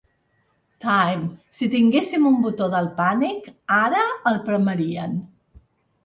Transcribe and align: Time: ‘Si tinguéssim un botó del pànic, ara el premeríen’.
Time: 0.83 1.25
‘Si 1.57 1.67
tinguéssim 1.73 2.23
un 2.29 2.39
botó 2.45 2.69
del 2.75 2.89
pànic, 3.01 3.51
ara 3.75 4.01
el 4.31 4.39
premeríen’. 4.49 5.13